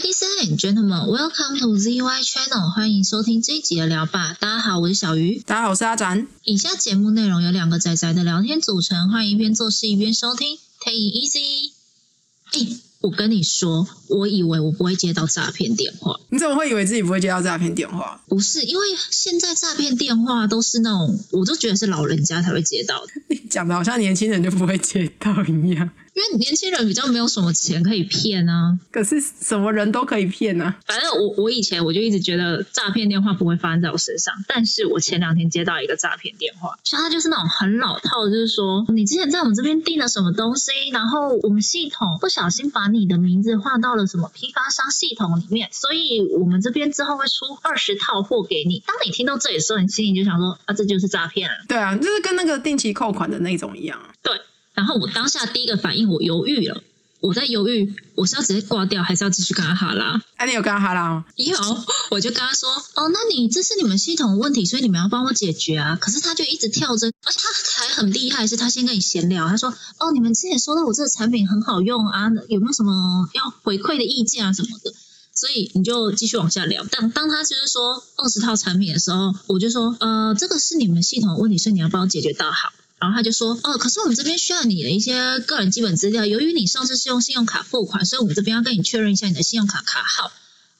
[0.00, 4.34] Ladies and gentlemen, welcome to ZY Channel，欢迎收听这一集的聊吧。
[4.40, 5.38] 大家好，我是小鱼。
[5.40, 6.26] 大家好，我是阿展。
[6.44, 11.72] 以下节目内容由两个仔仔的聊天组成，欢迎一边做事一边收听，Take it easy。
[12.52, 18.22] 哎，我跟你说，我以为我不会接到诈骗电话，你怎么会以为自己不会接到诈骗电话？
[18.26, 23.12] 不是，因为现在诈骗电话都是那种，我就觉得是老人家才会接到的。
[23.28, 25.90] 你讲的好像年轻人就不会接到一样。
[26.14, 30.76] 因为年轻人比较没有什么钱可以骗啊，可是什么人都可以骗啊？
[30.86, 48.82] 反正我我以前我就一直觉得诈骗电话不会发生在我身上，但是我前两天接到一个诈骗电话，像他就是那种很老套，就是说你之前在我们这边订了什么东西，然后我们系统不小心把你的名字划到了什么批发商系统里面，所以我们这边之后会出二十套货给你。
[48.86, 51.54] 当你听到这里的时候，你心里就想说啊，这就是诈骗了。
[51.68, 53.98] 对啊，就是跟那个定期扣款的那种一样。
[54.74, 54.76] 对。
[54.76, 56.82] 然后我当下第一个反应，我犹豫了，
[57.20, 60.22] 我在犹豫，我是要直接挂掉，还是要继续跟他哈拉？
[60.36, 61.24] 哎，你有跟他哈拉吗？
[61.36, 61.56] 有，
[62.10, 65.96] 我就跟他说，哦，那你这是你们系统问题，所以你们要帮我解决啊。
[66.00, 74.92] 可是他就一直跳针，而且他还很厉害，是他先跟你闲聊，他说，哦，你们之前说到我这个产品很好用啊，有没有什么要回馈的意见啊什么的？
[75.32, 76.84] 所以你就继续往下聊。
[76.90, 82.72] 但当他就是说二十套产品的时候，我就说，呃，这个是你们系统问题，所以你要帮我解决到好。
[83.00, 86.26] 然后他就说：“哦，可是我们这边需要你的一些个人基本资料。
[86.26, 90.30] 由于你上次是用信用卡付款，所以我们这边要跟你确认一下你的信用卡卡号。”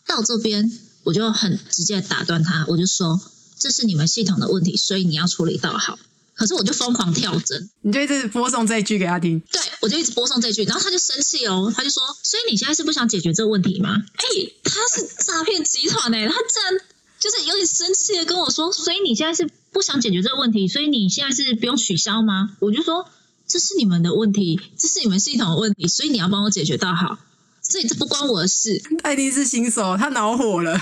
[0.07, 0.71] 到这边
[1.05, 3.21] 我就很直接打断他，我就说
[3.59, 5.99] ：“这是你们系统的问题，所以你要处理到好。”
[6.35, 9.41] 可是我就疯狂跳针，你就一直播送这一句给他听。
[9.53, 14.25] 对，我就一直播送这句，然后他就生气哦，他就说：“所以你现在是不想解决这个问题吗？”哎，
[14.65, 16.85] 他是诈骗集团哎，他竟然
[17.19, 22.57] 就是有点生气的跟我说：“所以你现在是？”不想解决这个问题，所以你现在是不用取消吗？
[22.61, 23.09] 我就说
[23.47, 27.19] 这是你们的问题，这是你们系统的问题，所以你要帮我解决到好。
[27.63, 28.83] 所以这不关我的事。
[29.03, 30.81] 艾迪是新手，他恼火了。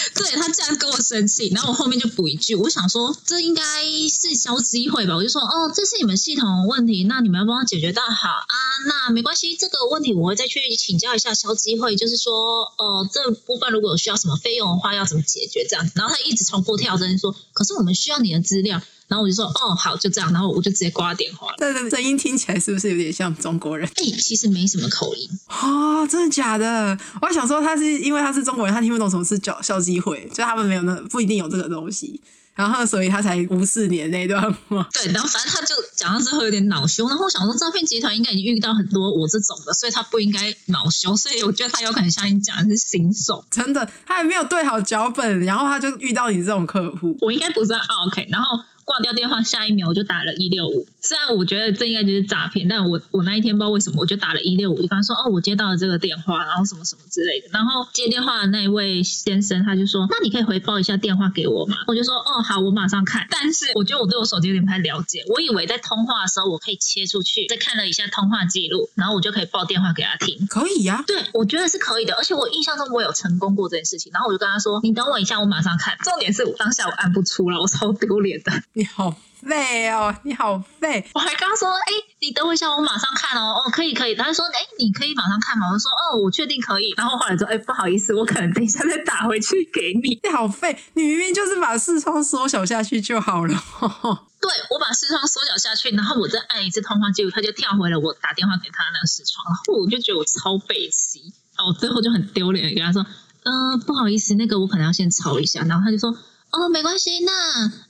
[0.14, 3.62] 对他竟然跟我生气，然后我后面就补一句，我想说这应该
[4.08, 8.56] 是消机会吧，我就说哦，这是你们系统问题，那你们要帮我解决到好啊，
[8.86, 18.80] 那没关系，这个问题我会再去请教一下消机会，就是说哦，这部分如果有需要什么费用的话，要怎么解决这样子，然后他一直重复跳针说，可是我们需要你的资料。
[19.06, 20.32] 然后我就说，哦，好，就这样。
[20.32, 21.48] 然后我就直接挂电话。
[21.58, 23.86] 对对，声音听起来是不是有点像中国人？
[23.96, 25.28] 哎，其实没什么口音。
[25.46, 26.98] 啊，真的假的？
[27.20, 32.20] 我还想说他是因为他是中国人，他听不懂什么是叫校机会，就他们没有那不一定有这个东西。
[32.54, 34.88] 然后所以他才无视你的那段话。
[34.92, 37.08] 对，然后反正他就讲到之后有点恼羞。
[37.08, 41.16] 然后我想说，诈骗集团应该已经遇到很多我这种的，所以他不应该恼羞。
[41.16, 47.18] 所以我觉得他有可能像你讲的是新手，真的，他还没有对好脚本，然后他就遇到你这种客户。
[47.20, 47.72] 我应该不是
[48.06, 48.46] OK，然后。
[48.84, 50.86] 挂掉电话，下一秒我就打了一六五。
[51.00, 70.46] 虽然我觉得这应该就是诈骗，但我我那一天不知道为什么，我就打了一六五，就跟他说：“哦，我接到了这个电话，然后什么什么之类的。”然后接电话的那一位先生他就说：“那你可以回报一下电话给我吗？”我就说：“哦，好，我马上看。”但是我觉得我对我手机有点不太了解，我以为在通话的时候我可以切出去，再看了一下通话记录，然后我就可以报电话给他听。
[70.46, 74.10] 可以呀，对，我觉得是可以的，而且我印象中我有成功过这件事情。
[74.12, 78.52] 然后我就跟他说：“你等我一下，我马上看。”重点是我当下我按不出来，我超丢脸的。
[78.76, 79.14] 你好。
[79.40, 81.06] 废哦，你好废！
[81.14, 83.62] 我还刚刚说，哎，你等我一下，我马上看哦。
[83.62, 84.14] 哦，可以可以。
[84.16, 85.68] 他就说，哎，你可以马上看吗？
[85.70, 86.92] 我说，哦，我确定可以。
[86.96, 90.18] 然后后来说，哎，不好意思，我可能等一下再打回去给你。
[90.24, 90.76] 你好废！
[90.94, 93.52] 你明明就是把视窗缩小下去就好了。
[94.40, 99.44] 对，我把视窗缩小下去，然后我再按一次通话记录，他就跳回了我打电话给他那个视窗。
[99.46, 103.06] 然后我就觉得我超背气，哦，最后就很丢脸，跟他说，
[103.44, 105.62] 嗯，不好意思，那个我可能要先抄一下。
[105.64, 106.16] 然后他就说。
[106.56, 107.32] 哦，没关系，那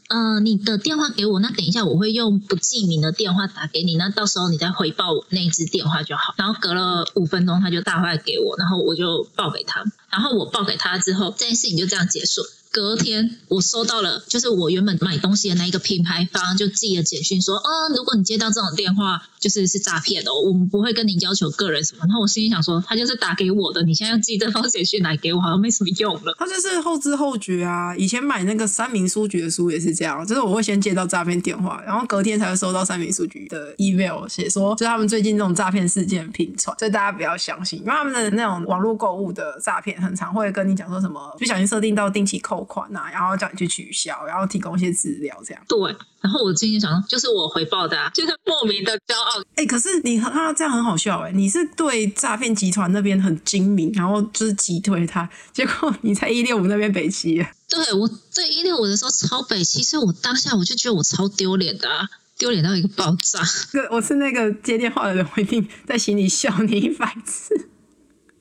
[0.08, 6.32] 呃，你的电话给我，那等一下我会用不记名的电话打给你，那到时候你再回报我那支电话就好。
[6.38, 12.40] 然后隔了五分钟，他就打回来给我，然后我就报给他，然后我报给他之后，这件事情就这样结束。
[12.74, 22.00] 隔天我收到了，就是我原本买东西的那一个品牌方就寄了简讯说，哦，如果你接到这种电话，就是是诈骗的，我们不会跟你要求个人什么。
[22.00, 26.34] 然后我心里想说，他就是打给我的，你现在要寄这封简讯来给我，好像没什么用了。
[26.36, 42.63] 他就是后知后觉啊，以前买那个三明书局的书也是这样，就是我会先接到诈骗电话，然后隔天才会收到三明书局的 email，写说就是他们最近这种诈骗事件频传，所以大家不要相信，因为他们的那种网络购物的诈骗，很常会跟你讲说什么不小心设定到定期扣。
[42.64, 45.62] 款啊，然后叫你去取消，然后提供一些资料，这样。
[45.68, 45.78] 对，
[46.20, 49.42] 然后我今天想，就是我回报的，啊就是莫名的骄傲。
[49.54, 57.44] 哎，可是你他这样很好笑哎，你是对诈骗集团那边很精明，然后就是击退他，结果你在一六五那边北齐。
[57.68, 62.08] 对我在一六五的时候超北齐，所以我当下我就觉得我超丢脸的啊，
[62.38, 63.40] 丢脸到一个爆炸。
[63.72, 67.70] 对，我是那个接电话的人，我一定在心里笑你一百次。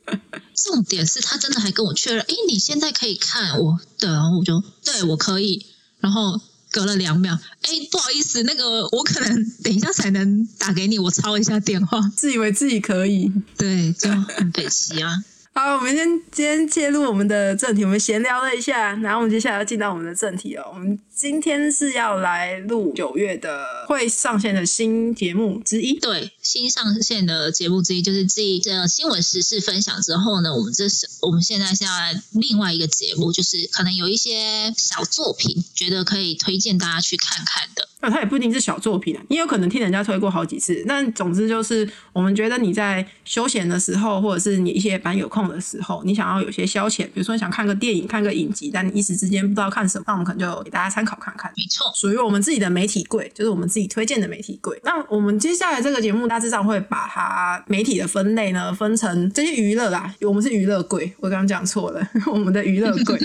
[0.56, 5.66] 重点是他真的还跟我确认，哎，你现在可以看我，对，然后我就对我可以，
[6.00, 6.40] 然后
[6.72, 13.32] 隔了两秒，哎，不好意思，那个我可能等一下才能打给你，我抄一下电话，自以为自己可以。
[13.58, 15.24] 对，就很北齐啊。
[15.56, 20.64] 好，我们先今天切入我们的正题，我们闲聊了一下，然后我们接下来要进到我们的正题哦。
[20.74, 26.00] 我们今天是要来录九月的会上线的新节目之一。
[26.00, 37.88] 对，新上线的节目之一就是继这新闻时事分享之后呢，我们这是我们现在是要来另外一个节目，就是可能有一些小作品，觉得可以推荐大家去看看的。
[38.04, 40.84] 那它也不一定是小作品啊，你有可能听人家推过好几次。
[40.86, 51.50] 但总之就是，我们觉得你在休闲的时候，或者是你一些蛮有空的时候，你想要有些消遣，比如说你想看个电影、看个影集，但你一时之间不知道看什么，那我们可能就给大家参考看看。
[51.56, 54.78] 没错，属于我们自己的媒体柜，就是我们自己推荐的媒体柜。
[54.84, 63.18] 那我们接下来这个节目大致上会把它媒体的分类呢分成这些娱乐啦，我们是娱乐柜，我刚刚讲错了， 我们的娱乐柜。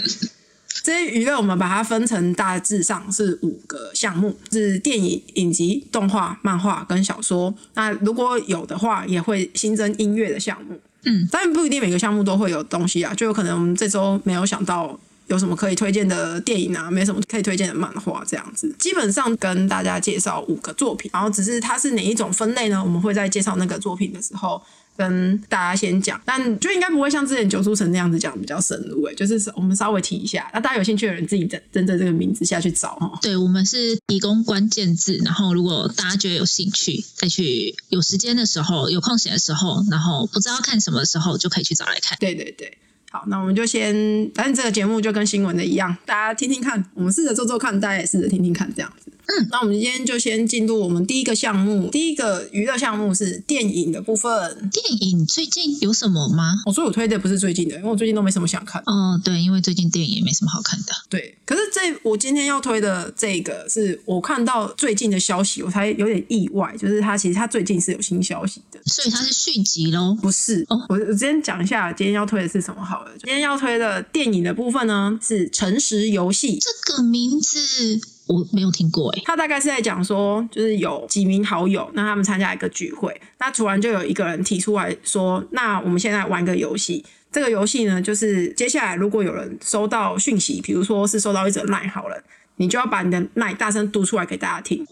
[0.83, 7.55] 这些娱乐我们把它分成大致上是五个项目，是电影、影集、动画、漫画跟小说。
[7.75, 10.81] 那如果有的话，也会新增音乐的项目。
[11.05, 18.75] 嗯，当然不一定每个项目都会有东西啊，就有可能我们这周没有想到有什么可以推荐的电影啊，没什么可以推荐的漫画这样子。
[18.79, 22.83] 基本上跟大家介绍五个作品，然后只是它是哪一种分类呢？
[22.83, 24.63] 我们会在介绍那个作品的时候。
[24.99, 33.17] 跟大家先讲，但就应该不会像之前九书城那样子讲比较深入诶，就是我们稍微提一下，那大家有兴趣的人自己在跟着这个名字下去找哈。
[33.23, 42.19] 对，我们是提供关键字，然后如果大家觉得有兴趣，再去有时间的时候、有空闲的时候，然后不知道看什么的时候，就可以去找来看。
[42.19, 42.77] 对对对。
[43.11, 43.95] 好，那我们就先，
[44.35, 49.08] 反正这个节目就跟新闻的一样，大家听听看，我们试着做做看，大家也试着听听看，这样子。
[49.29, 54.71] 嗯，那我们今天就先进入我们第一个项目，第一个娱乐项目是电影的部分。
[54.73, 56.55] 电影最近有什么吗？
[56.65, 58.83] 我说我推的不是最近的，因为我最近都没什么想看。
[58.87, 60.95] 哦，对，因为最近电影也没什么好看的。
[61.11, 70.17] 对，可是这我今天要推的这个是我看到最近的消息，我才有点意外，就是它其实它最近是有新消息的，所以它是续集喽？
[70.23, 73.11] 不是，哦，我我先讲一下今天要推的是什么好了。
[73.19, 78.01] 今天要推的电影的部分呢是《诚实游戏》，这个名字。
[78.29, 92.23] 我没有听过哎，他大概是在讲说，就是有几名好友，那他们参加一个聚会，那突然就有一个人提出来说，那我们现在玩个游戏，这个游戏呢，就是接下来如果有人收到讯息，比如说是收到一则赖好了，
[92.57, 94.85] 你就要把你的赖大声读出来给大家听。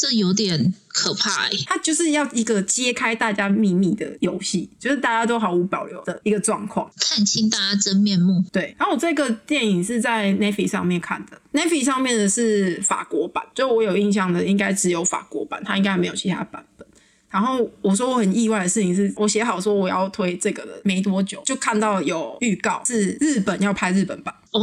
[0.00, 8.40] 这有点可怕哎，它就是要一个揭开大家秘密的游戏，就是大家都毫无保留的一个状况，看清大家真面目。
[8.52, 16.86] 对，然后我这个电影是在 n e f i 上面看的 n e f i 上面的是法国版，就我有印象的应该只有法国版，它应该没有其他版本。
[17.28, 24.60] 然后我说我很意外的事情是，我写好说我要推这个的没多久，就看到有预告是日本要拍日本版哦。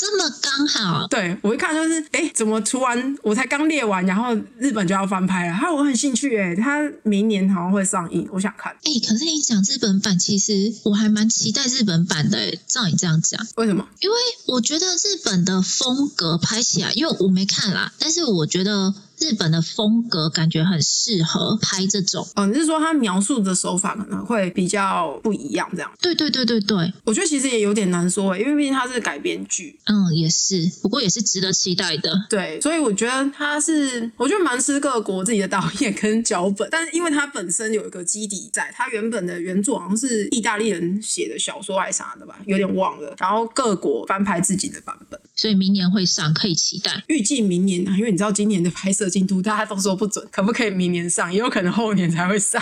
[0.00, 5.54] 这么刚好，对我一看就是，哎，怎么突然我才刚列完，然后日本就要翻拍了？
[5.54, 8.72] 哈，我很兴趣，哎，他明年好像会上映，我想看。
[8.84, 12.54] 哎，可是你讲日本版，其实我还蛮期待日本版的。
[12.68, 13.84] 照你这样讲，为什么？
[13.98, 14.16] 因为
[14.46, 18.94] 我觉得日本的风格拍起来，因为我没看啦，但是我觉得。
[19.20, 25.90] 日本的风格感觉很适合拍这种哦，你是说他描述的手法可能会比较不一样，这样？
[26.00, 29.78] 对对对对对，我觉得其实也有点难说，因为毕竟它是改编剧。
[29.86, 32.12] 嗯，也是，不过也是值得期待的。
[32.28, 43.14] 对，所以我觉得他是，我觉得蛮吃各国自己的导演跟脚本， 但是因为它本身有一个基底在，它原本的原作好像是意大利人写的小说还是啥的吧，有点忘了。
[43.18, 47.04] 然后各国翻拍自己的版本，所以明年会上，可以期待。
[47.06, 49.08] 预计明年啊，因为你知道今年的拍摄。
[49.08, 51.32] 进度大家都说不准，可不可以明年上？
[51.32, 52.60] 也有可能后年才会上。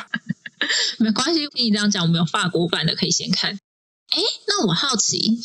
[1.01, 3.53] 没关系，听你这样讲，我们有法国版的可以先看。
[3.53, 5.41] 哎，那我好奇，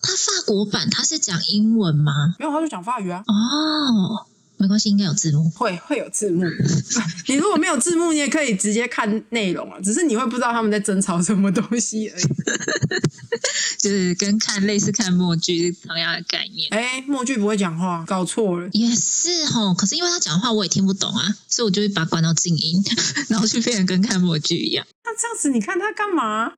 [0.00, 2.34] 他法国版他是讲英文吗？
[2.40, 3.22] 没有，他就讲法语啊。
[3.28, 4.26] 哦。
[4.56, 6.42] 没关系，应该有字幕，会会有字幕。
[7.28, 12.24] 你如果没有字幕，你也可以直接看内容啊，只是你会不知道他们在争吵什么东西而已。
[13.78, 16.68] 就是跟看类似看默剧同样的概念。
[16.70, 18.68] 哎，默剧不会讲话，搞错了。
[18.72, 22.82] 也是哦，可是因为他讲话我也听不懂啊，所以我就会把关到静音，
[23.28, 24.86] 然后就变成跟看默剧一样。
[25.04, 26.52] 那这样子，你看他干嘛？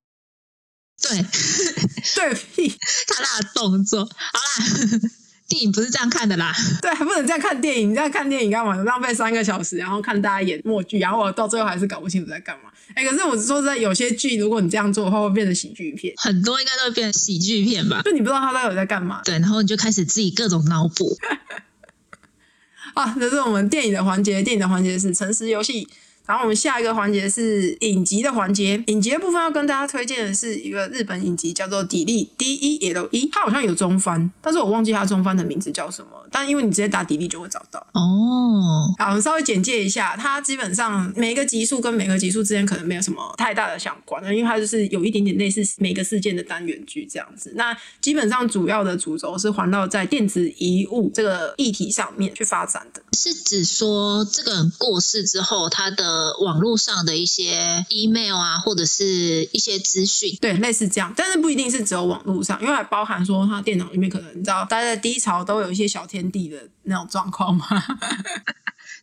[1.02, 1.23] 对
[2.14, 2.68] 对，屁，
[3.06, 5.00] 他那个动作，好啦。
[5.49, 7.91] 电影不是这样看的啦， 对，还不能这样看电影。
[7.91, 8.75] 你这样看电影干嘛？
[8.85, 12.71] 浪费三个小时，然后看大家演默剧，然后我到最后还是搞不清楚在干嘛。
[12.95, 16.12] 哎，可是我说在有些剧，如果你这样做的话，会变成喜剧片。
[16.17, 18.03] 很多应该都会变成喜剧片吧？
[18.05, 19.21] 就你不知道他到底在干嘛。
[19.25, 21.17] 对，然后你就开始自己各种脑补。
[22.95, 24.43] 啊，这是我们电影的环节。
[24.43, 25.87] 电影的环节是诚实游戏。
[26.26, 36.25] 然后我们下一个环节是影集的环节，影集的部分要跟大家推荐的是一个日本影集，叫做《砥砺 D E L E》，它好像有中翻，但是我忘记它中翻的名字叫什么。
[36.37, 37.81] 但因为你直接打砥砺就会找到。
[37.95, 47.55] 哦，好，我们稍微简介一下，它基本上每个集数跟每个集数之间可能没有什么太大的相关，因为它就是有一点点类似每个事件的单元剧这样子。
[47.57, 53.02] 那基本上主要的主轴是环绕在电子遗物这个议题上面去发展的。
[53.16, 67.66] 是指说这个人过世之后，他的网络上的一些 email 啊，或者是一些资讯，对，类似这样，但是不一定是只有网络上，因为还包含说他电脑里面可能你知道大家在低潮都有一些小天地的那种状况吗。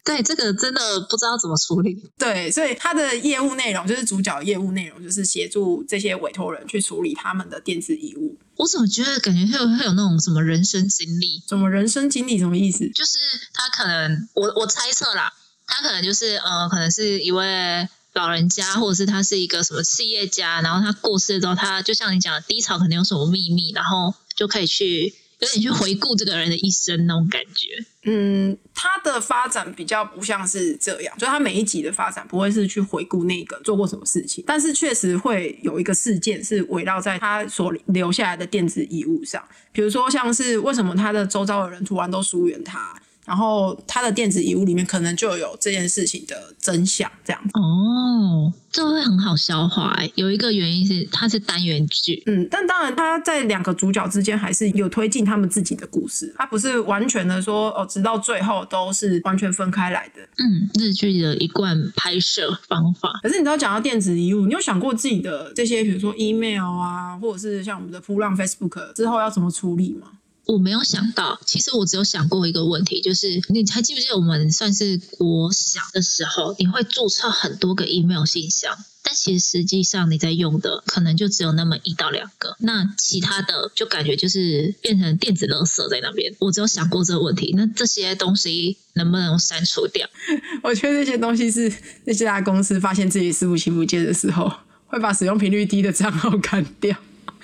[0.06, 1.96] 对这个真的不知道怎么处理。
[2.20, 8.38] 对，所以他的业务内容就是主角业务内容就是协助这些委托人去处理他们的电子遗物。
[8.58, 11.42] 我怎么觉得感觉会有会有那种什么人生经历？
[11.48, 12.38] 什么人生经历？
[12.38, 12.80] 什么意思？
[12.90, 13.18] 就是
[13.54, 15.32] 他可能，我我猜测啦，
[15.66, 25.14] 他可能就是呃，可能是一位老人家，或者是他是一个什么企业家，然后他过世之后，他就像你讲的低潮，可能有什么秘密，然后就可以去
[25.44, 27.84] 有点去回顾这个人的一生那种感觉。
[28.06, 43.02] 嗯，他的发展比较不像是这样，就是他每一集的发展不会是去回顾那个做过什么事情，但是确实会有一个事件是围绕在他所留下来的电子遗物上，比如说像是为什么他的周遭的人突然都疏远他。
[43.26, 47.50] 然后他的电子遗物里面可能就有这件事情的真相，这样子。
[47.54, 50.12] 哦，这会很好消化哎。
[50.16, 60.22] 有一个原因是它是单元剧，嗯，但当然他在两个主角之间还是有推进他们自己的故事，他不是完全的说哦，直到最后都是完全分开来的。
[60.38, 63.20] 嗯，日剧的一贯拍摄方法。
[63.24, 70.08] 可是你知道讲到电子遗物，你有想过自己的这些，比如说 email 啊，或者是像我们的扑浪 Facebook 之后要怎么处理吗？
[70.46, 86.36] 我没有想到，其实我只有想过一个问题，就是你还记不记得我们算是国小的时候，你会注册很多个 email 信箱，但其实实际上你在用的可能就只有那么一到两个，那其他的就感觉就是变成电子垃圾在那边。
[86.40, 90.08] 我只有想过这个问题，那这些东西能不能删除掉？
[90.62, 91.74] 我觉得这些东西是
[92.04, 94.52] 那些大公司发现自己伺服器不见的时候，
[94.88, 96.96] 会把使用频率低的账号 砍掉。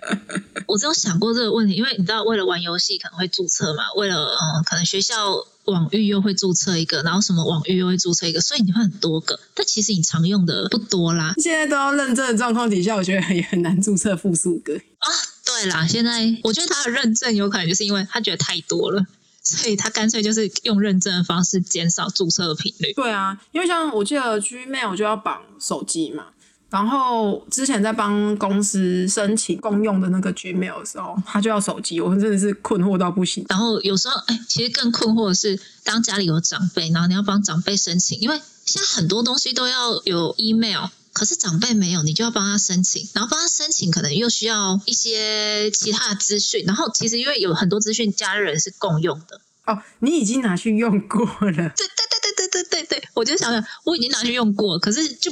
[0.67, 9.39] 我只有想过这个问题，因为你知道，为了玩游戏可能会注册嘛，为了嗯，可能学校网域又会注册一个，然后什么网域又会注册一个，所以你会很多个。
[9.55, 11.33] 但其实你常用的不多啦。
[11.37, 15.07] 现在都要认证的状况底下，我觉得也很难注册复数个啊。
[15.45, 19.03] 对啦，现在我觉得他的认证有可能就是因为他觉得太多了，
[19.41, 22.93] 所以他干脆就是用认证的方式减少注册的频率。
[22.93, 26.27] 对啊，因为像我记得 Gmail 就要绑手机嘛。
[26.69, 33.43] 然后之前在帮公司申请公用的那个 Gmail 的时候，他就要手机，我真的是困惑到不行。
[33.49, 46.63] 然后有时候，哎，其实更困惑的是，当家里有长辈，然后你要帮长辈申请，因为现在很多东西都要有 email，可是长辈没有，你就要帮他申请，然后帮他申请，可能又需要一些其他的资讯。
[46.67, 49.41] 然后其实因为有很多资讯，家人是共用的。
[49.65, 51.51] 哦，你已经拿去用过了？
[51.51, 55.31] 对对对对对对对对，我就想想，我已经拿去用过，可是就。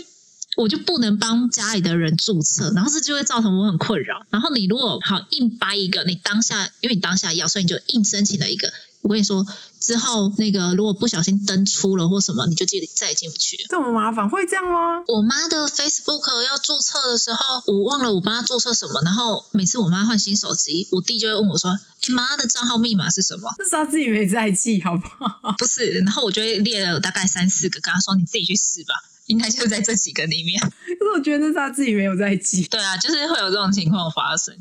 [0.57, 4.25] 我就不能帮家里的人注册，然后这就会造成我很困扰。
[4.31, 8.73] 然后你如果好硬掰一个，你当下因为你当下要，所以你就硬申请了一个。
[9.03, 9.45] 我跟你说，
[9.79, 13.65] 之后那个如果不小心登出了或什么，你就记得再也进不去了。
[13.69, 15.03] 这么麻烦，会这样吗？
[15.07, 25.55] 我妈的 Facebook 要注册的时候，我忘了我帮她注册什么，然后每次我妈换新手机，我弟就会问我说：“哎，妈的账号密码是什么？”这是他自己没在记，好不好？
[25.59, 28.95] 不是，然后我就会列了大概三四个，跟他说：“你自己去试吧。”
[29.27, 30.59] 应该就是在这几个里面，
[30.99, 32.63] 可是我觉得那是他自己没有在记。
[32.63, 34.55] 对啊，就是会有这种情况发生。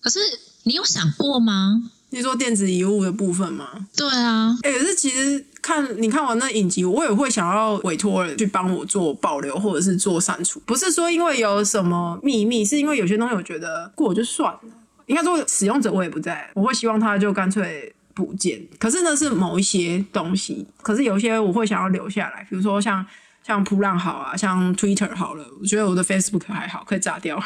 [0.00, 0.18] 可是
[0.64, 1.90] 你有想过吗？
[2.10, 3.88] 你说电子遗物的部分吗？
[3.96, 10.62] 对啊，哎，可是其实看你看完那影集，我也会想要委托人去帮我做保留或者是做删除。
[10.64, 14.60] 不是说因为有什么秘密，是因为有些东西我觉得过就算了。
[15.06, 18.64] 应该说使用者我也不在，我会希望他就干脆不见。
[18.78, 23.04] 可是那，是某一些东西，可是有些我会想要留下来，比如说像。
[23.46, 27.38] 像扑浪好啊，像 Twitter 好了，我觉得我的 Facebook 还好，可以炸掉。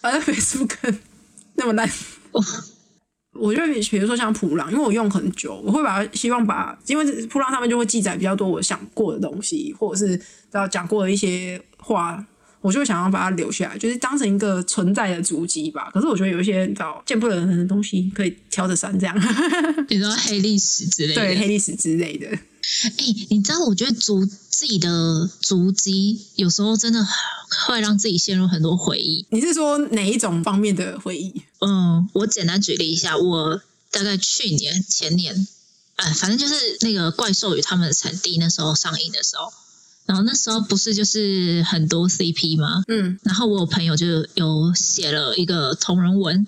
[0.00, 0.94] 反正 Facebook
[1.54, 1.88] 那么烂，
[3.34, 10.20] 我觉得比如说像普浪，因为我用很久，我会把它希望把，因为普浪上面就会记载比较多我想过的东西，或者是
[10.52, 12.26] 要讲过的一些话。
[12.62, 15.88] 我就想要把它留下来，就是当成一个存在的足迹吧。
[15.92, 19.16] 可是我觉得有一些找见不得人的东西，可以挑着删这样。
[19.86, 22.26] 比如说黑历史之类的，对黑历史之类的。
[22.98, 27.06] 哎，你知道，我觉得足自己的足迹有时候真的
[27.66, 29.26] 会让自己陷入很多回忆。
[29.30, 31.42] 你是说哪一种方面的回忆？
[31.60, 35.46] 嗯，我简单举例一下，我大概去年前年
[35.96, 39.52] 哎，反正就是那个怪兽与他们的产地那时候上映的时候，
[40.04, 42.82] 然后那时候不是就是很多 CP 吗？
[42.88, 46.46] 嗯，然后我有朋友就有写了一个同人文，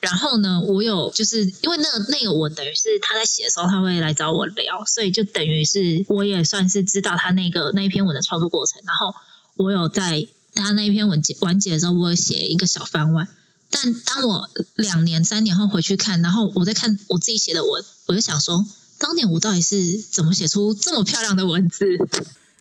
[0.00, 9.14] 然后呢，我有就是因为那个那个文等于是他在写的时候他会来找我聊，所以就等于是我也算是知道他那个那一篇文的创作过程，然后
[9.56, 13.28] 我有在他那一篇文结完结的时候，我有写一个小番外。
[13.70, 18.66] 但当我两年三年后回去看，然后我在看我自己写的文，我就想说，
[18.98, 21.86] 当年我到底是怎么写出这么漂亮的文字？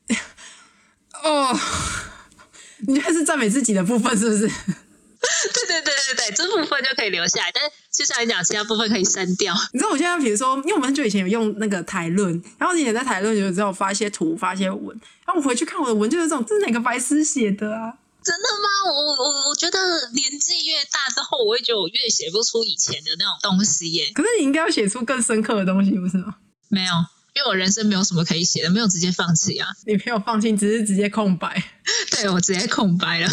[1.24, 1.60] 哦，
[2.88, 4.52] 你觉得是赞美自己的部分是不是？
[6.32, 9.54] 这部分就可以留下来，但是接下来讲，其他部分可以删掉。
[9.74, 14.88] 你知道我现在，比如说，因为我们很久以前有用那个台论，然后以前在台论有时候发一些图、发一些文，
[15.26, 17.94] 然后我回去看我的文，就是这种，这是哪个白痴写的啊？
[18.22, 18.92] 真的吗？
[18.94, 19.80] 我我我觉得
[20.14, 24.12] 年纪越大之后，我会觉得我越写不出以前的那种东西耶。
[24.14, 26.36] 可是你应该要写出更深刻的东西，不是吗？
[26.68, 26.94] 没有，
[27.34, 29.70] 因为我人生没有什么可以写的，没有直接放弃啊。
[29.88, 31.64] 你没有放弃，只是直接空白。
[32.12, 33.30] 对我直接空白了。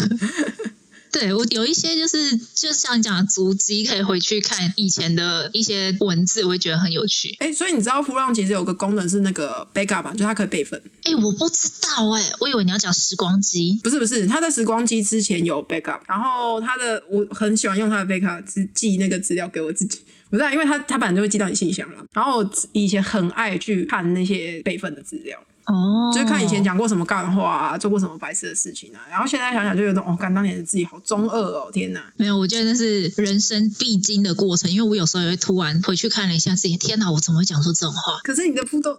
[1.19, 7.35] 对我有一些就是，就像你讲的足迹，可以回去看以前的一些文字，我会觉得很有趣。
[7.39, 10.79] 哎，所以你知道扑浪其实有个功能是那个 backup 吧，就它可以备份。
[11.03, 13.79] 哎，我不知道哎、我以为你要讲时光机。
[13.83, 19.99] 不是不是，它在时光机之前有 backup，然后它的我很喜欢用它的 backup 寄寄那个资料给我自己。
[20.29, 22.05] 不是、啊，因为它它本来就会寄到你信箱了。
[22.13, 25.39] 然后我以前很爱去看那些备份的资料。
[25.67, 32.01] 哦，就是看以前讲过什么干话啊，做过什么白痴的事情啊，然后现在想想就有种哦，干当年的自己好中二哦，天哪！
[32.15, 38.19] 没有，我觉得那是人生必经的过程，因为我有时候也会突然回去看了一下自己，天哪，我怎么会讲出这种话？
[38.23, 38.97] 可是你的互动，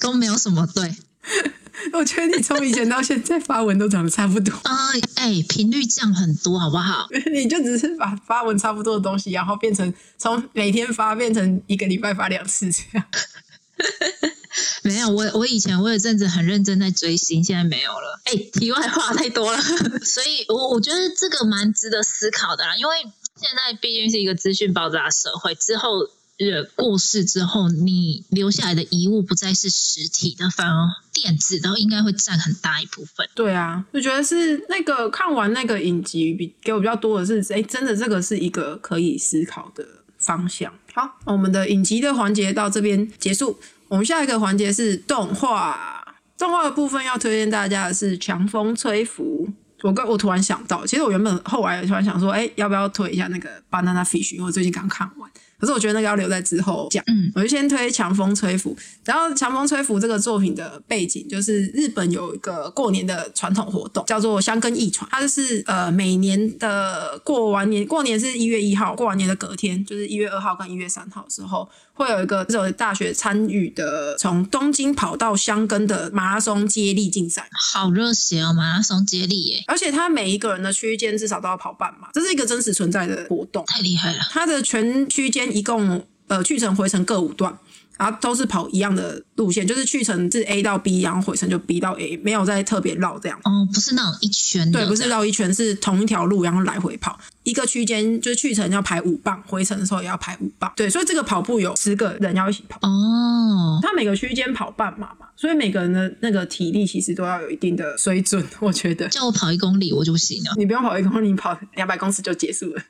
[0.00, 0.96] 都没有什么对
[1.92, 4.72] 我觉得你从以前到现在发文都长得差不多，啊，
[5.16, 7.06] 哎、频率降很多，好不好？
[7.30, 13.04] 你就只是把发文差不多的东西，然后变成从每天发变成一个礼拜发两次这样。
[14.82, 18.20] 没有，我我以前我有阵子很认真在追星，现在没有了。
[18.24, 19.58] 哎、题外话太多了，
[20.04, 22.94] 所以我我觉得这个蛮值得思考的啦，因为
[23.36, 26.00] 现在毕竟是一个资讯爆炸社会，之后
[26.38, 33.28] 呃过世之后，你留下来的遗物不再是实体的，反而电子的应该会占很大一部分。
[33.34, 39.86] 对啊，我觉得是那个看完那个影集比给我比较多的是，哎，真的这个是一个可以思考的
[40.18, 40.72] 方向。
[40.92, 43.58] 好，我们的影集的环节到这边结束。
[43.88, 46.04] 我们下一个环节是动画，
[46.36, 49.46] 动画的部分要推荐大家的是《强风吹拂》。
[49.82, 54.30] 我刚我突然想到，其实我原本后来突然想说，哎，要不要推一下那个《Banana Fish》？
[54.34, 57.02] 因为我最近刚看完，可是我觉得那个要留在之后讲。
[57.06, 65.08] 嗯，我就先推《强风吹拂》，然后《强风吹拂》这个作品的背景就是日本有一个过年的传统活动，叫做香根驿传。
[65.10, 77.48] 它就是呃每年的过完年，过年是一月一号，过完年的隔天就是一月二号跟一月三号的时候，会有一个这种大学参与的从东京跑到香根的马拉松接力竞赛。
[77.52, 83.64] 好热血哦，马拉松接力耶，而且他每一个人的区间至少都要跑半马，这是一个真实存在的活动。
[83.66, 84.18] 太厉害了。
[84.30, 87.56] 它的全区间一共呃去程回程各五段，
[87.98, 93.38] 然后都是跑一样的路线，就是去程是 A 到 B，然后回程就 B 到 A，没有再特别绕这样。
[93.44, 97.18] 哦，不是那种一圈的，对，不是绕一圈，是同一条路，然后来回跑。
[97.44, 100.72] 一个区间就是去程要排五磅，回程的时候也要排五磅。
[100.74, 102.76] 对，所以这个跑步有十个人要一起跑。
[102.82, 109.08] 哦，他每个区间跑半马嘛，所以每个人的那个体力其实都要有一定的水准，我觉得。
[109.08, 112.82] 叫我跑一公里我就不行了，你不用跑一公里，你跑两百公尺就结束了。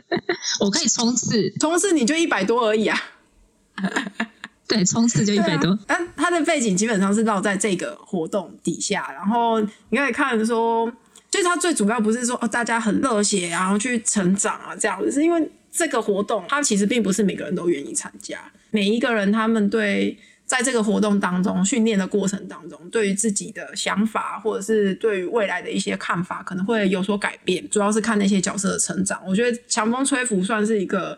[0.60, 2.98] 我可以冲刺，冲刺你就一百多而已啊。
[4.66, 5.78] 对，冲刺就一百多。
[5.86, 10.86] 但它的背景基本上是绕在这个活动底下，然后你可以看说，
[11.30, 18.38] 就是它最主要不是说哦大家很热血，然后去成长啊这样子，是因为这个活动它其实并不是每个人都愿意参加，
[18.70, 29.22] 每一个人他们对在这个活动当中训练的过程当中，对于自己的想法或者是对于未来的一些看法可能会有所改变，主要是看那些角色的成长。
[29.24, 31.16] 我觉得《强风吹拂》算是一个。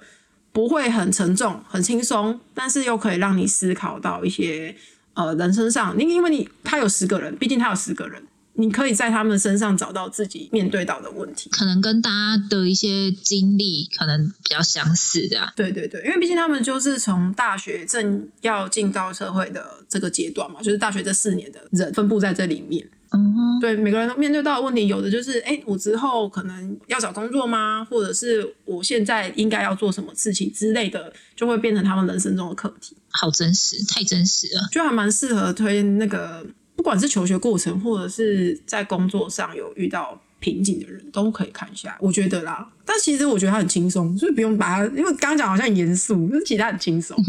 [0.52, 4.74] 不会很沉重、很轻松，但是又可以让你思考到一些
[5.14, 5.96] 呃人身上。
[5.96, 8.20] 因因为你他有十个人，毕竟他有十个人，
[8.60, 11.48] 你可以在他们身上找到自己面对到的问题。
[11.50, 15.52] 可能跟大家的一些经历可能比较相似的、啊。
[15.56, 22.86] 对对对，因为毕竟他们就是从大学正要进到社会的这个阶段嘛，就是大学这四年的人分布在这里面。
[23.12, 27.84] 嗯哼，对，每个人都面对到的问题，有的就是，哎，我之后可能要找工作吗？
[27.84, 32.96] 或者是我现在应该要做什么事情之类的，就会变成他们人生中的课题。
[33.10, 34.68] 好真实，太真实了。
[34.70, 36.46] 就还蛮适合推那个，
[36.80, 42.68] 不管是求学过程，或者是在工作上有遇到瓶颈的人都可以看一下，我觉得啦。
[42.84, 47.16] 但其实我觉得它很轻松，所以不用把它，因为刚刚讲好像很严肃，就是其实它很轻松。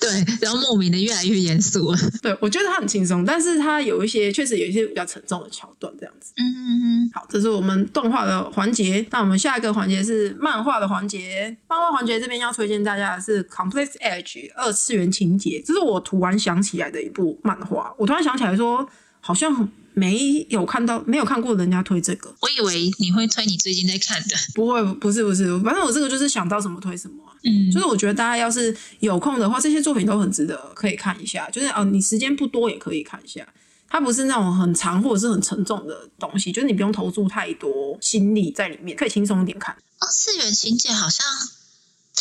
[0.00, 0.10] 对，
[0.40, 1.98] 然后莫名的越来越严肃了。
[2.20, 6.32] 对，我觉得它很轻松，但是它有一些确实有一些比较沉重的桥段，这样子。
[6.36, 9.04] 嗯嗯嗯，好，这是我们动画的环节。
[9.10, 11.56] 那我们下一个环节是漫画的环节。
[11.68, 17.94] 漫画环节这边要推荐大家的是《Complex Edge》二次元情节，这是我突然想起来的一部漫画。
[17.98, 18.88] 我突然想起来说，
[19.20, 22.34] 好像没有看到，没有看过人家推这个。
[22.40, 24.36] 我以为你会推你最近在看的。
[24.54, 31.48] 不会，不是，不是，反正我这个就是想到什么推什么啊、嗯，就是我觉得大家要是有空的话，这些作品都很值得可以看一下。
[31.50, 33.46] 就是哦，你时间不多也可以看一下。
[33.88, 39.76] 它不是那种很长或者是很沉重的东西，就是你不用投注太多心力在里面，可以轻松一点看。
[39.98, 41.26] 二次元情节好像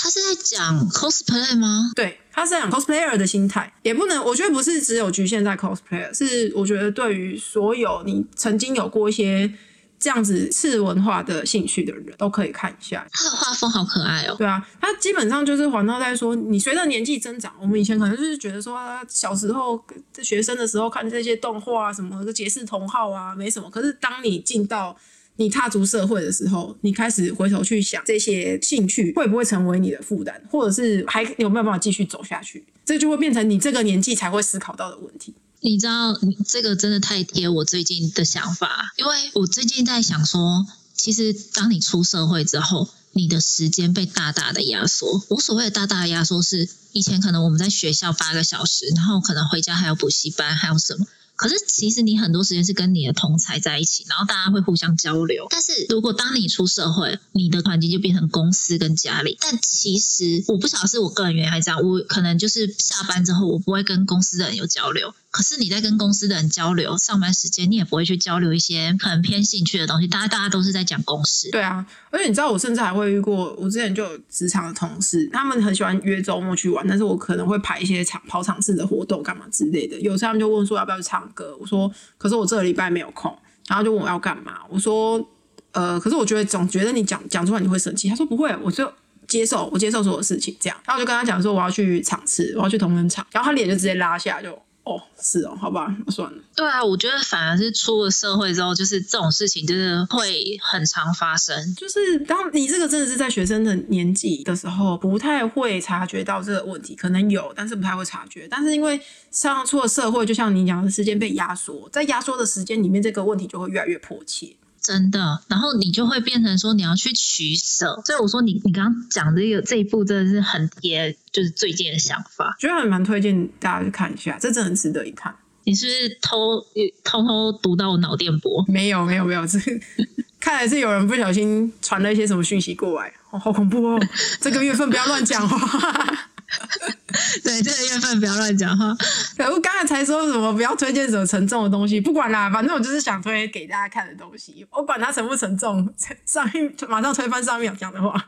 [0.02, 1.92] 他是在讲 cosplay 吗？
[1.96, 9.54] 对，他是在讲 cosplayer 的心态，也不能，我觉得不是只有局限在 cosplayer，是我觉得对于所有你曾经有过一些
[10.00, 13.06] 这样子次文化的兴趣的人都可以看一下。
[13.12, 14.36] 他的画风好可爱哦。
[14.36, 19.80] 对啊，他基本上就是环绕在说，你随着年纪增长，我们以前可能就是觉得说，啊小时候
[20.12, 23.70] 在学生的时候看这些动画啊，什么个杰士同号啊，没什么。
[23.70, 24.98] 可是当你进到
[25.42, 35.34] 你踏足社会的时候，你开始回头去想这些兴趣会不会成为你的负担，或者是还有没有办法继续走下去，这就会变成你这个年纪才会思考到的问题。
[35.62, 45.24] 你知道，你这个真的太贴我最近的想法，因为我最近在想说，其实当你出社会之后，你的时间被大大的压缩。
[45.30, 51.06] 我所谓的大大的压缩是，以前可能我们在学校八个小时，然后可能回家还有补习班，还有什么。
[51.42, 55.48] 可是其实你很多时间是跟你的同才在一起，然后大家会互相交流。
[55.50, 59.40] 但是如果当你出社会，你的团结就变成公司跟家里。
[59.42, 65.16] 但其实我不晓得是我个人原因还是这样，我可能就是下班之后我不会跟公司的人有交流。
[65.32, 71.50] 可是你在跟公司的人交流，上班时间你也不会去交流一些很偏兴趣的东西，大家大家都是在讲公事。
[71.52, 79.98] 对啊，而且你知道，我甚至还会遇过，我之前就有职场的同事，他们很喜欢约周末去玩，但是我可能会排一些场跑场次的活动干嘛之类的。
[80.02, 83.34] 有时候他们就问说要不要去唱歌，我说可是我这个礼拜没有空，
[83.68, 85.26] 然后就问我要干嘛，我说
[85.72, 88.92] 呃，可是我觉得总觉得你讲讲出来你会生气，他说不会，我就。
[89.28, 96.38] 接受，我接受所有事情，这样，然后我就跟他讲说我要去场次，我要去同仁场，然后他脸就直接拉下，就哦，是哦，好吧，那算了。
[96.56, 101.76] 对啊，我觉得反而是出了社会之后，就是这种事情就是会很常发生。
[101.76, 108.48] 就是当你这个真的是在学生的年纪的时候，不太会察觉到这个问题，可能有，但是不太会察觉。
[108.50, 114.56] 但是因为上出了社会，就像你讲的时间被压缩，在压缩的时间里面，这个问题就会越来越迫切。
[114.82, 122.56] 真的，然后你就会变成说你要去取舍，所以我说你你刚刚讲这个这一步真的是很贴，就是最近的想法。
[122.60, 125.36] 觉得还蛮推荐大家去看一下，这真的很值得一看。
[125.64, 126.60] 你是不是偷
[127.04, 128.66] 偷偷读到我脑电波？
[128.68, 129.60] 没有没有没有，这
[130.42, 134.00] 看来是有人不小心传了一些什么讯息过来，哦，好恐怖哦！
[134.42, 136.31] 这个月份不要乱讲话。
[137.44, 138.96] 对，这个月份不要乱讲话。
[139.38, 145.94] 可我刚才才说什么不要推荐什么沉重的东西，不管啦，反正我就是想推给大家看的东西，我管它沉不沉重，
[146.26, 148.26] 上一马上推翻上面有讲的话。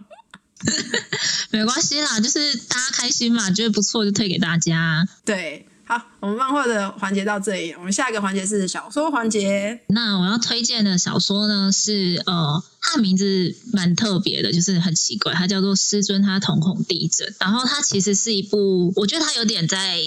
[1.51, 5.05] 没关系啦，就是大家开心嘛，觉得不错就推给大家。
[5.25, 9.81] 对，好，我们漫画的环节到这里，我们下一个环节是小说环节。
[9.87, 19.99] 那我要推荐的小说呢是呃，它的名字蛮特别的，就是很奇怪，它叫做《师尊他瞳孔地震》，然后它其实是一部，我觉得它有点在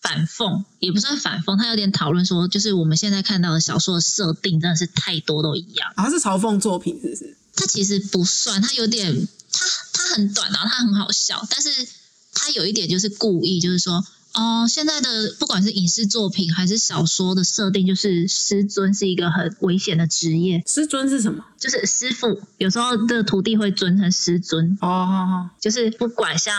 [0.00, 5.92] 反讽，也不算反讽，它有点讨论说，就是我们现在看到的小说的设定真的是太多都一样。
[5.96, 7.36] 啊，它是嘲讽作品，是不是？
[7.56, 11.88] 它其实不算，它有点，它它很短，然后它很好笑，但是
[12.32, 21.44] 它有一点就是故意，就是说，哦，现在的不管是影视作品还是小说的设定，就是师尊是一个很危险的职业，师尊是什么？
[21.58, 26.54] 就是师傅，有时候的徒弟会尊称师尊，哦，好好，就是不管像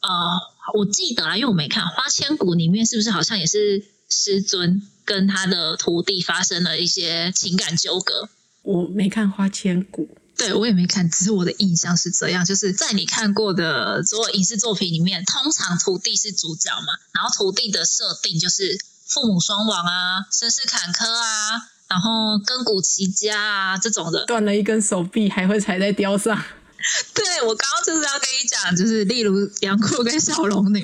[0.00, 0.10] 呃，
[0.74, 8.28] 我记得啊，因为我没看《花千骨》里面是不是好像也是师尊跟他的徒弟发生了一些情感纠葛。
[8.62, 10.08] 我没看《花千骨》。
[10.36, 24.24] 对，我也没看，只是我的印象是这样，就是在你看过的所有影视作品里面，通常徒弟是主角嘛，然后徒弟的设定就是父母双亡啊，身世坎坷啊，然后根骨齐家啊这种的。
[24.26, 26.42] 断了一根手臂还会踩在雕上。
[27.14, 30.80] 对，我刚刚就是要跟你讲，就是例如杨过跟小龙女，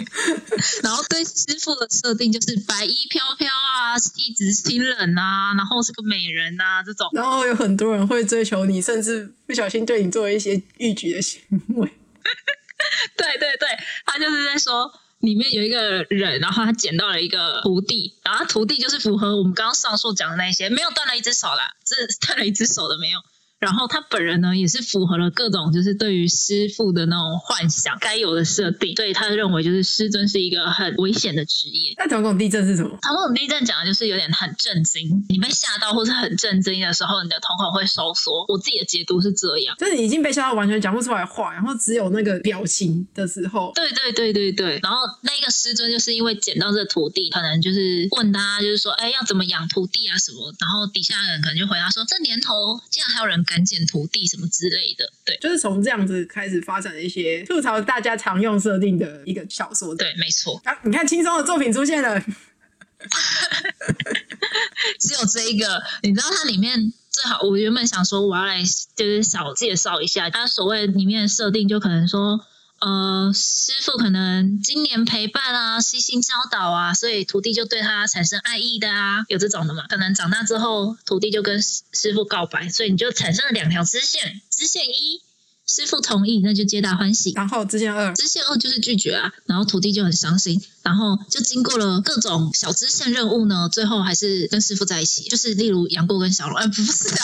[0.83, 7.09] 然后对师傅的设定就是白衣飘飘啊，气质清冷啊，然后是个美人啊这种。
[7.13, 11.41] 然后有很多人会追求你，甚至不小心对你做一些逾矩的行
[11.77, 11.89] 为。
[13.17, 13.69] 对对对，
[14.07, 23.19] 他就是在说，里面有一个人，然后他捡到了一个徒弟，然后他徒弟就是符合我们刚刚上述讲的那些，没有断了一只手啦，这断了一只手的没有。
[23.59, 31.93] 然后他本人呢，也是符合了各种就是对于师傅的那种幻想该有的设定，所以他认为就是师尊是一个很危险的职业。
[31.97, 32.97] 那瞳孔地震是什么？
[33.03, 38.45] 瞳孔地震讲的就是有点很震惊，你被吓到或是很震惊的时候，你的瞳孔会收缩。
[38.47, 43.73] 我自己的解读是这样，就是已经被吓到完全讲不出来话，然后只有那个表情的时候。
[43.75, 44.79] 对对对对对。
[44.85, 50.55] 然后那个师尊就是因为捡到这徒弟，可能就是问他，就是说，哎，要怎么养徒弟啊什么？
[50.61, 53.45] 然后底下人可能就回答说，这年头竟然还有人。
[53.49, 59.95] 赶紧土地什么之类的，对，就是从这样子开始发展的一些吐槽大家常用设定的一个小说。
[59.95, 60.61] 对，没错。
[60.65, 62.21] 啊，你看轻松的作品出现了，
[65.01, 65.83] 只有这一个。
[66.03, 68.63] 你知道它里面最好，我原本想说我要来
[68.95, 72.39] 就是小介绍一下它所谓里面的设定，就可能说。
[72.81, 79.85] 呃，师傅可能今年陪伴啊，悉心教导啊，所以徒弟就对他产生爱意的啊，有这种的嘛？
[79.89, 84.41] 可能长大之后，徒弟就跟师师傅告白，所以你就产生了两条支线。
[84.49, 85.21] 支线一，
[85.67, 87.33] 师傅同意，那就皆大欢喜。
[87.33, 95.29] 然后支线二，支线二就是拒绝啊，然后徒弟就很伤心，然后就经过了各种小支线任务呢，最后还是跟师傅在一起。
[95.29, 97.19] 就是例如杨过跟小龙，哎，不是的。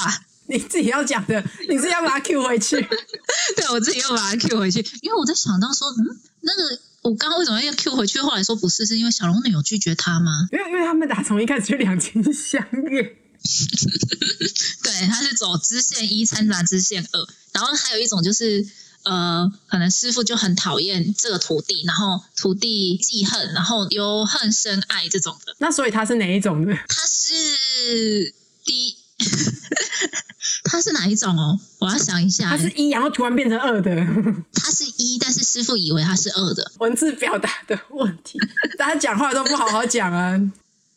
[0.46, 2.76] 你自己要讲的，你是要把它 Q 回去？
[3.56, 8.18] 对，我自己要把它 Q 回去，因为我在想到说，嗯，那个我刚刚为什么要 Q 回去？
[8.20, 10.48] 后来说不是，是因为小龙女有拒绝他吗？
[10.52, 13.02] 因为因为他们打从一开始就两情相悦。
[14.82, 18.66] 对，他是走支线一掺杂支线二，然后还有一种就是
[19.02, 25.54] 呃，可能师傅就很讨厌这个徒弟，然后徒弟记恨，然后由恨生爱这种的。
[25.58, 26.74] 那所以他是哪一种呢？
[26.88, 29.28] 他是第一。
[30.64, 31.58] 他是哪一种哦？
[31.78, 32.48] 我要想一下。
[32.48, 33.94] 他是一，然后突然变成二的。
[34.54, 36.72] 他是一，但是师傅以为他是二的。
[36.78, 38.38] 文字表达的问题，
[38.78, 40.40] 大家讲话都不好好讲啊。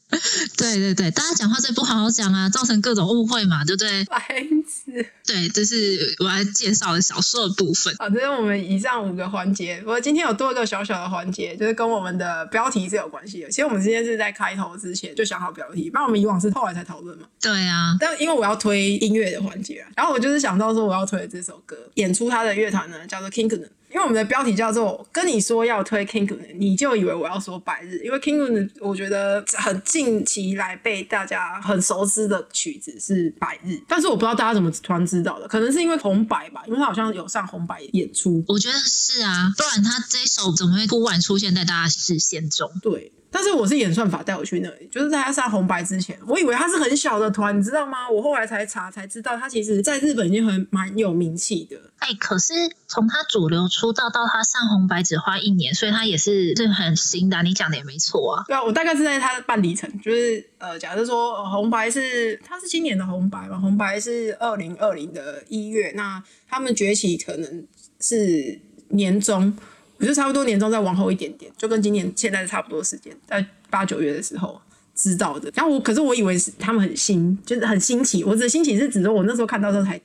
[0.57, 4.05] 对对对，大家讲话最不好好讲啊，造成各种误会嘛，对不对？
[4.05, 4.19] 白
[4.65, 5.05] 痴。
[5.25, 7.93] 对，这是我要介绍的小说的部分。
[7.99, 9.83] 好，这是我们以上五个环节。
[9.85, 13.49] 我今天有多一个小小的环节，就是跟我们的标题是有关系的。
[13.49, 17.27] 其实我们今天是在开头之前就想好标题，不然我们以往是后来才讨论嘛。
[17.41, 17.97] 对啊。
[17.99, 23.67] 但因为我要推音乐的环节，然后我就是想到说我要推这首歌，演出他的乐团呢叫做 Kingdom。
[23.89, 27.99] 因为我们的标题叫做“跟你说要推 Kingdom”，你就以为我要说白日。
[28.03, 38.43] 因为 Kingdom 我觉得很近期来被大家很熟知的曲子是白日，但是我不知道大家怎么突然知道的，可能是因为红白吧，因为他好像有上红白演出。
[38.47, 42.69] 我觉得是啊，不然他这首怎么会突然出现在大家视线中？
[42.81, 43.11] 对。
[43.29, 48.09] 但是我是演算法带我去那里，就是在他上红白之前，我以为他是很小的团，你知道吗？
[48.09, 51.77] 我后来才查才知道，他其实在日本已经很蛮有名气的。
[51.97, 52.53] 哎，可是
[52.87, 57.43] 从他主流出道到他上红白只花一年，所以他也是是很新的。
[57.43, 58.43] 你讲的也没错啊。
[58.47, 67.67] 对啊，我大概是在他的半里程，就是呃，假设说红白是他是今年的红白嘛，红白是二零二零的一月，那他们崛起可能
[67.99, 68.59] 是
[68.89, 69.55] 年中。
[69.99, 74.61] 我就差不多年终再往后一点点，就跟今年现在差不多时间，在八九月的时候
[74.93, 75.51] 知道的。
[75.55, 78.23] 然后我可是我以为是他们很新，就是很新奇。
[78.23, 79.99] 我的新奇是指说我那时候看到时候才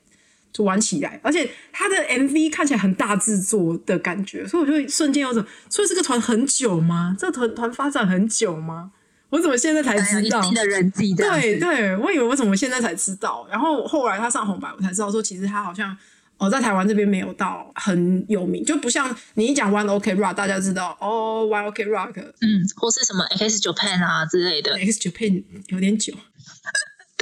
[0.59, 7.17] 玩起来，而且他的 MV 看起来很大制作的感觉，所以我就瞬间有种，所以这个团很久吗？
[7.19, 8.91] 这个团团发展很久吗？
[9.31, 10.43] 我怎么现在才知道？
[10.51, 13.47] 的人际对对，我以为我怎么现在才知道？
[13.51, 15.97] 然后后来他上红白，我才知道说其实他好像。
[16.38, 26.12] 哦，在台湾这边没有到很有名，就不像你一讲 One OK Rock，大家知道哦，One OK Rock，嗯，或是什么 X Japan 啊之类的，X Japan 有点久。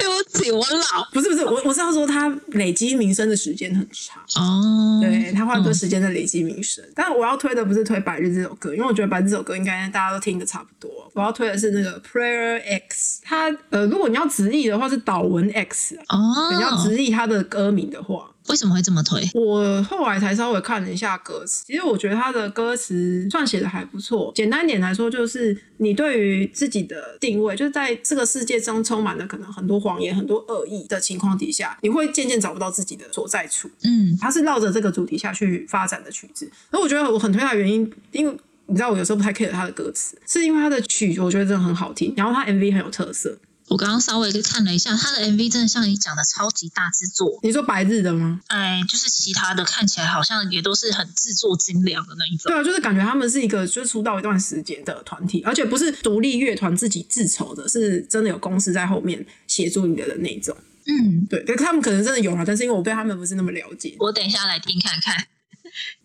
[0.01, 6.83] 对不起，我老不是不是我我是要说他累积名声的时间很长哦，对他花很多时间在累积名声。
[6.95, 10.91] 但我要推的不是推《白日》这首歌，因为我觉得《白日》这首歌应该大家都听的差不多。
[11.13, 16.17] 我要推的是那个 Prayer X，它呃，如果你要直译的话是祷文 X 哦，
[16.55, 18.29] 你要直译它的歌名的话。
[18.51, 19.27] 为什么会这么推？
[19.33, 24.31] 我后来才稍微看了一下歌词，其实我觉得他的歌词算写的还不错。
[24.35, 33.69] 简单点来说，就是你对于自己的定位，就是在这个世界中充满了可能很多谎言、很多恶意的情况底下，你会渐渐找不到自己的所在处。
[33.83, 36.51] 嗯，他是绕着这个主题下去发展的曲子。
[36.69, 38.37] 而我觉得我很推他的原因，因为
[38.67, 43.37] 你知道我有时候不太 care 他的歌词，是因为他的曲我觉得真的很好听，然后他 MV 很有特色。
[43.71, 47.39] 我刚刚稍微看了一下，他的 MV 真的像你讲的超级大制作。
[47.41, 48.41] 你说白日的吗？
[48.47, 52.51] 哎，就是其他的看起来好像也都是很制作精良的那一种。
[52.51, 60.53] 对啊，就是感觉他们是一个就是出道一段时间的团体，而且不是独立乐团自己自筹的，是真的有公司在后面协助你的的那种。
[60.85, 65.27] 嗯，对，可他们可能真的有啊，但是因为我对他们不是那么了解，我等一下来听看看。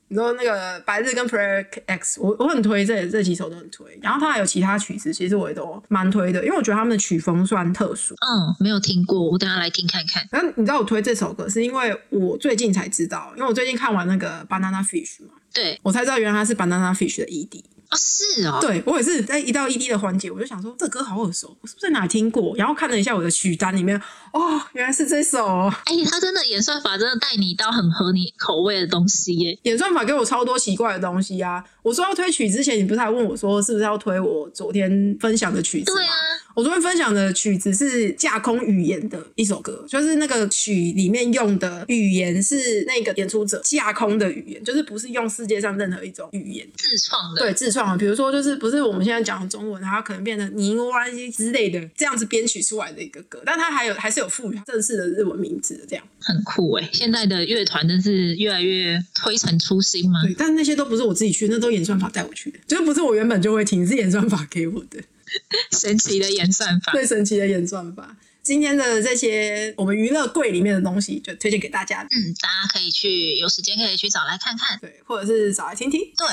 [0.08, 3.98] 你说那个白日跟 Prayer X，我我很推这这几首都很推。
[4.00, 8.14] 然后他还有其他曲子，其实我也都蛮推的，因为我觉得他们的曲风算特殊。
[8.14, 10.26] 嗯，没有听过，我等下来听看看。
[10.30, 17.64] 然后你知道我推这首歌，是因为我最近才知道，因为我最近看完那个 Banana Fish 嘛，对，我才知道原来它是 Banana Fish 的 ED。
[17.90, 22.54] 哦，是哦，对我也是在一到 ED 的环节，我就想说这歌好耳熟，我是不是在哪里听过？
[22.56, 23.96] 然后看了一下我的曲单里面，
[24.32, 25.72] 哦，原来是这首哦。
[25.84, 29.58] 哎，他真的演算法真的带你到很合你口味的东西耶。
[29.62, 31.64] 演算法给我超多奇怪的东西啊！
[31.86, 35.98] 我说要推曲之前，你不是还问我说是不是要推我昨天分享的曲子吗？
[35.98, 36.12] 对啊，
[36.52, 47.40] 我昨天分享的曲子是架空语言的一首歌，就是那个曲里面用的语言是那个演出者架空的语言，就是不是用世界上任何一种语言自创的。
[47.40, 56.04] 对自创的，比如说就是不是我们现在讲的中文，然后可能变成尼哇之类的这样子编曲出来的一个歌，但它还有还是有赋予正式的日文名字的这样。
[56.18, 56.90] 很酷哎！
[56.92, 60.20] 现在的乐团真是越来越推陈出新嘛。
[60.24, 65.00] 对，但是那些都不是我自己去，那都演算法带我去的，就是不是我原本就会听，是演算法给我的。
[65.78, 68.16] 神奇的演算法，最神奇的演算法。
[68.42, 72.02] 今天的这些我们娱乐柜里面的东西，就推荐给大家。
[72.02, 76.00] 嗯，大家可以去有时间可以去找来看看，对，或者是找来听听。
[76.16, 76.26] 对，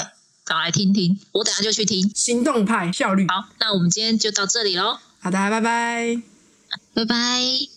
[0.45, 2.11] 找来听听，我等下就去听。
[2.13, 3.25] 行动派效率。
[3.27, 4.99] 好，那我们今天就到这里喽。
[5.19, 6.21] 好的，拜拜，
[6.93, 7.72] 拜拜。